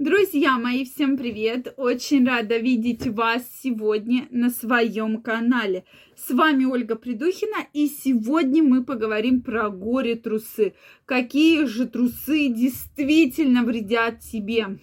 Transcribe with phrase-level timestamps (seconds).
[0.00, 1.74] Друзья мои, всем привет!
[1.76, 5.84] Очень рада видеть вас сегодня на своем канале.
[6.16, 10.72] С вами Ольга Придухина, и сегодня мы поговорим про горе-трусы.
[11.04, 14.78] Какие же трусы действительно вредят тебе?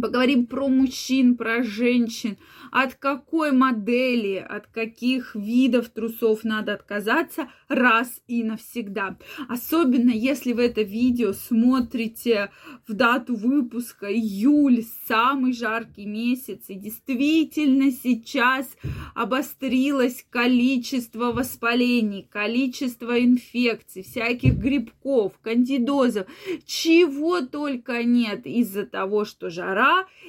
[0.00, 2.36] Поговорим про мужчин, про женщин,
[2.70, 9.16] от какой модели, от каких видов трусов надо отказаться раз и навсегда.
[9.48, 12.50] Особенно если вы это видео смотрите
[12.86, 18.68] в дату выпуска июль, самый жаркий месяц, и действительно сейчас
[19.14, 26.26] обострилось количество воспалений, количество инфекций, всяких грибков, кандидозов,
[26.66, 29.67] чего только нет из-за того, что жара,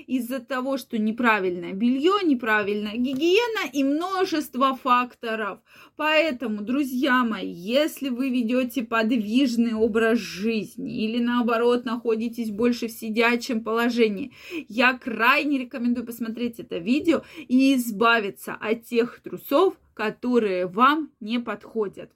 [0.07, 5.59] из-за того, что неправильное белье, неправильная гигиена и множество факторов.
[5.95, 13.63] Поэтому, друзья мои, если вы ведете подвижный образ жизни или наоборот находитесь больше в сидячем
[13.63, 14.33] положении,
[14.67, 22.11] я крайне рекомендую посмотреть это видео и избавиться от тех трусов, которые вам не подходят.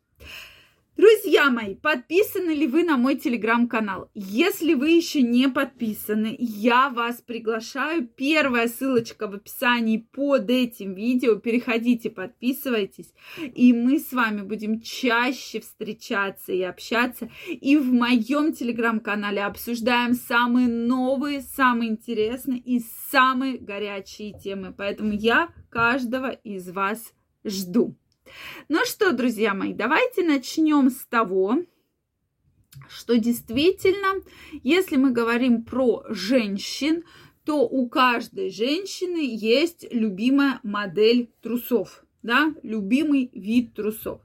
[0.95, 4.11] Друзья мои, подписаны ли вы на мой телеграм-канал?
[4.13, 8.07] Если вы еще не подписаны, я вас приглашаю.
[8.07, 11.37] Первая ссылочка в описании под этим видео.
[11.37, 13.11] Переходите, подписывайтесь.
[13.41, 17.27] И мы с вами будем чаще встречаться и общаться.
[17.49, 24.71] И в моем телеграм-канале обсуждаем самые новые, самые интересные и самые горячие темы.
[24.77, 27.13] Поэтому я каждого из вас
[27.43, 27.97] жду.
[28.69, 31.57] Ну что, друзья мои, давайте начнем с того,
[32.89, 34.21] что действительно,
[34.63, 37.03] если мы говорим про женщин,
[37.45, 44.21] то у каждой женщины есть любимая модель трусов, да, любимый вид трусов.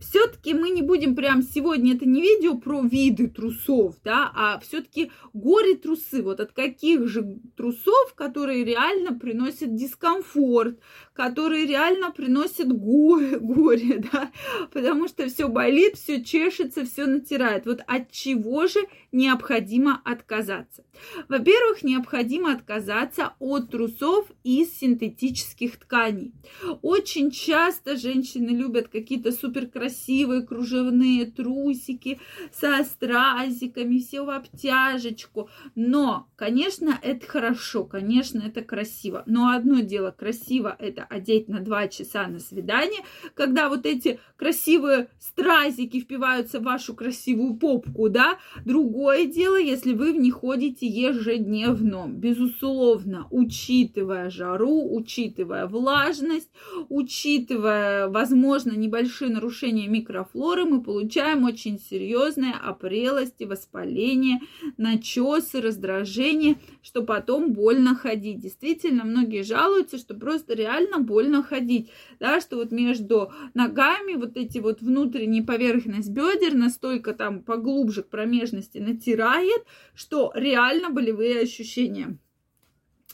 [0.00, 5.10] Все-таки мы не будем прям сегодня, это не видео про виды трусов, да, а все-таки
[5.32, 6.22] горе-трусы.
[6.22, 10.78] Вот от каких же трусов, которые реально приносят дискомфорт,
[11.14, 14.30] которые реально приносят горе, горе, да,
[14.72, 17.66] потому что все болит, все чешется, все натирает.
[17.66, 18.80] Вот от чего же
[19.12, 20.84] необходимо отказаться?
[21.28, 26.34] Во-первых, необходимо отказаться от трусов из синтетических тканей.
[26.82, 32.20] Очень часто женщины любят какие-то супер красивые кружевные трусики
[32.52, 35.50] со стразиками, все в обтяжечку.
[35.74, 39.22] Но, конечно, это хорошо, конечно, это красиво.
[39.26, 43.00] Но одно дело красиво это одеть на два часа на свидание,
[43.34, 48.38] когда вот эти красивые стразики впиваются в вашу красивую попку, да.
[48.64, 56.50] Другое дело, если вы в них ходите ежедневно, безусловно, учитывая жару, учитывая влажность,
[56.88, 64.40] учитывая, возможно, небольшие нарушения нарушение микрофлоры мы получаем очень серьезные опрелости, воспаление,
[64.76, 68.40] начесы, раздражение, что потом больно ходить.
[68.40, 74.58] Действительно, многие жалуются, что просто реально больно ходить, да, что вот между ногами вот эти
[74.58, 79.64] вот внутренние поверхность бедер настолько там поглубже к промежности натирает,
[79.94, 82.18] что реально болевые ощущения.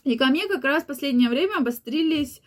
[0.02, 2.42] И ко мне как раз в последнее время обострились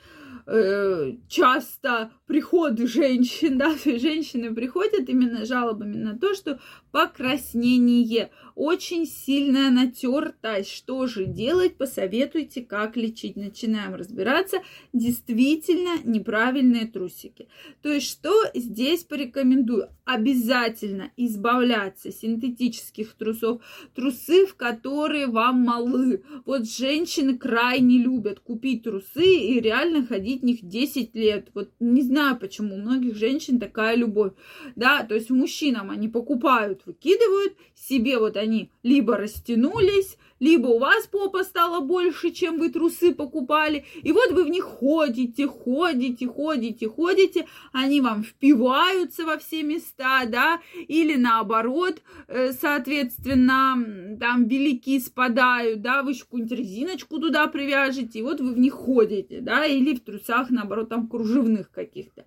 [0.47, 6.59] э, часто приходы женщин, да, женщины приходят именно жалобами на то, что
[6.91, 10.71] покраснение, очень сильная натертость.
[10.71, 11.77] Что же делать?
[11.77, 13.35] Посоветуйте, как лечить.
[13.35, 14.57] Начинаем разбираться.
[14.93, 17.47] Действительно неправильные трусики.
[17.83, 19.89] То есть, что здесь порекомендую?
[20.05, 23.61] Обязательно избавляться синтетических трусов.
[23.93, 26.23] Трусы, в которые вам малы.
[26.45, 31.49] Вот женщины крайне любят купить трусы и реально ходить в них 10 лет.
[31.53, 34.33] Вот не знаю, почему у многих женщин такая любовь.
[34.75, 41.07] Да, то есть мужчинам они покупают выкидывают, себе вот они либо растянулись, либо у вас
[41.07, 46.87] попа стала больше, чем вы трусы покупали, и вот вы в них ходите, ходите, ходите,
[46.89, 55.81] ходите, они вам впиваются во все места, да, или наоборот, э, соответственно, там велики спадают,
[55.81, 59.95] да, вы еще какую-нибудь резиночку туда привяжете, и вот вы в них ходите, да, или
[59.95, 62.25] в трусах, наоборот, там кружевных каких-то.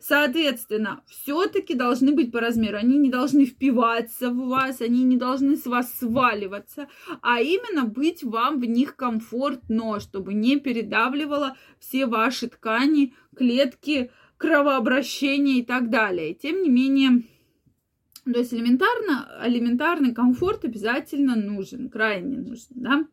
[0.00, 5.56] Соответственно, все-таки должны быть по размеру, они не должны впиваться в вас, они не должны
[5.56, 6.88] с вас сваливаться,
[7.20, 15.58] а именно быть вам в них комфортно, чтобы не передавливало все ваши ткани, клетки, кровообращение
[15.58, 16.34] и так далее.
[16.34, 17.22] Тем не менее,
[18.24, 23.04] то есть элементарно, элементарный комфорт обязательно нужен, крайне нужен, да.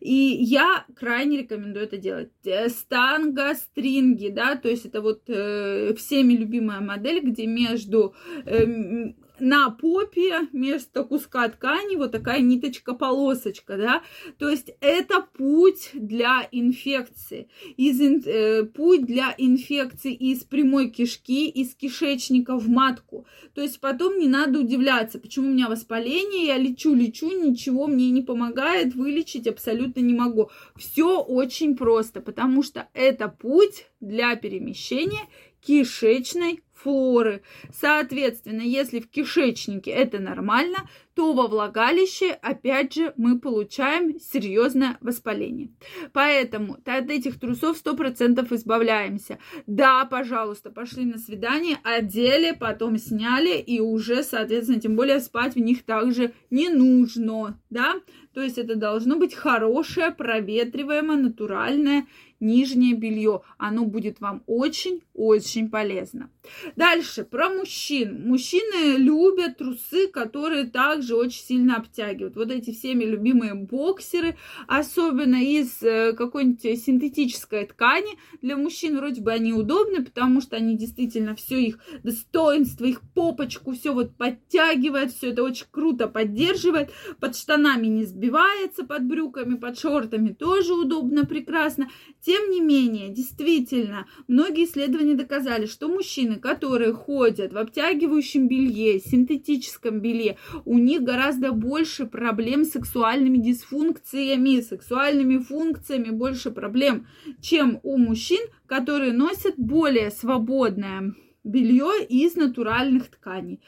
[0.00, 2.30] И я крайне рекомендую это делать.
[2.44, 8.14] Э, станга, стринги, да, то есть это вот э, всеми любимая модель, где между
[8.46, 14.02] э, на попе вместо куска ткани вот такая ниточка-полосочка, да,
[14.38, 21.74] то есть это путь для инфекции, из, э, путь для инфекции из прямой кишки, из
[21.74, 26.94] кишечника в матку, то есть потом не надо удивляться, почему у меня воспаление, я лечу,
[26.94, 30.50] лечу, ничего мне не помогает, вылечить абсолютно не могу.
[30.76, 35.28] Все очень просто, потому что это путь для перемещения
[35.60, 37.42] кишечной флоры.
[37.72, 45.70] Соответственно, если в кишечнике это нормально, то во влагалище, опять же, мы получаем серьезное воспаление.
[46.12, 49.38] Поэтому от этих трусов 100% избавляемся.
[49.66, 55.60] Да, пожалуйста, пошли на свидание, одели, потом сняли, и уже, соответственно, тем более спать в
[55.60, 57.94] них также не нужно, да.
[58.32, 62.06] То есть это должно быть хорошее, проветриваемое, натуральное
[62.44, 63.42] нижнее белье.
[63.58, 66.30] Оно будет вам очень-очень полезно.
[66.76, 68.28] Дальше, про мужчин.
[68.28, 72.36] Мужчины любят трусы, которые также очень сильно обтягивают.
[72.36, 74.36] Вот эти всеми любимые боксеры,
[74.66, 78.18] особенно из э, какой-нибудь синтетической ткани.
[78.42, 83.72] Для мужчин вроде бы они удобны, потому что они действительно все их достоинство, их попочку,
[83.72, 86.90] все вот подтягивает, все это очень круто поддерживает.
[87.20, 91.88] Под штанами не сбивается, под брюками, под шортами тоже удобно, прекрасно.
[92.20, 100.00] Тем не менее, действительно, многие исследования доказали, что мужчины, которые ходят в обтягивающем белье, синтетическом
[100.00, 107.06] белье, у них гораздо больше проблем с сексуальными дисфункциями, сексуальными функциями, больше проблем,
[107.40, 111.14] чем у мужчин, которые носят более свободное
[111.44, 113.60] белье из натуральных тканей.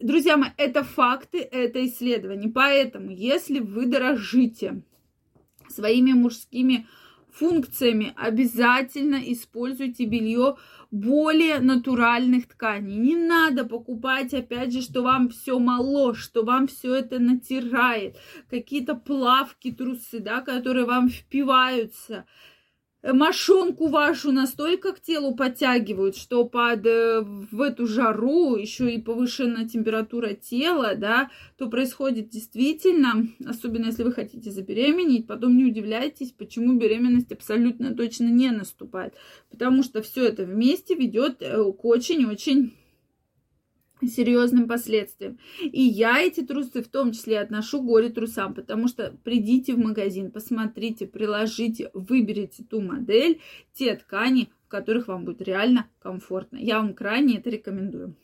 [0.00, 2.50] Друзья мои, это факты, это исследования.
[2.50, 4.82] Поэтому, если вы дорожите
[5.68, 6.86] своими мужскими
[7.32, 10.56] функциями обязательно используйте белье
[10.90, 12.96] более натуральных тканей.
[12.96, 18.16] Не надо покупать, опять же, что вам все мало, что вам все это натирает.
[18.50, 22.26] Какие-то плавки, трусы, да, которые вам впиваются
[23.02, 29.68] мошонку вашу настолько к телу подтягивают, что под э, в эту жару еще и повышенная
[29.68, 36.78] температура тела, да, то происходит действительно, особенно если вы хотите забеременеть, потом не удивляйтесь, почему
[36.78, 39.14] беременность абсолютно точно не наступает,
[39.50, 42.74] потому что все это вместе ведет э, к очень-очень
[44.08, 45.38] серьезным последствиям.
[45.60, 50.30] И я эти трусы в том числе отношу горе трусам, потому что придите в магазин,
[50.30, 53.40] посмотрите, приложите, выберите ту модель,
[53.72, 56.56] те ткани, в которых вам будет реально комфортно.
[56.56, 58.14] Я вам крайне это рекомендую.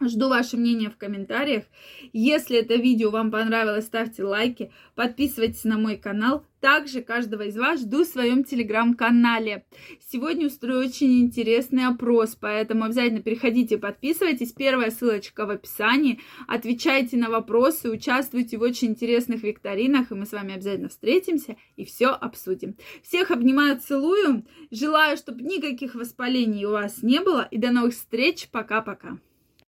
[0.00, 1.64] Жду ваше мнение в комментариях.
[2.12, 6.44] Если это видео вам понравилось, ставьте лайки, подписывайтесь на мой канал.
[6.60, 9.66] Также каждого из вас жду в своем телеграм-канале.
[10.00, 14.52] Сегодня устрою очень интересный опрос, поэтому обязательно переходите, подписывайтесь.
[14.52, 16.18] Первая ссылочка в описании.
[16.48, 21.84] Отвечайте на вопросы, участвуйте в очень интересных викторинах, и мы с вами обязательно встретимся и
[21.84, 22.76] все обсудим.
[23.04, 24.44] Всех обнимаю, целую.
[24.72, 27.46] Желаю, чтобы никаких воспалений у вас не было.
[27.48, 28.48] И до новых встреч.
[28.50, 29.18] Пока-пока.